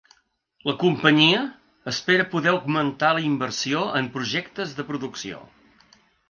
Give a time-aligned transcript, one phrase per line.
[0.69, 1.41] La companyia
[1.91, 5.45] espera poder augmentar la inversió en projectes de producció.